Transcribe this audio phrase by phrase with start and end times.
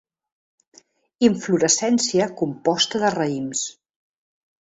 [1.27, 3.63] Inflorescència composta de raïms.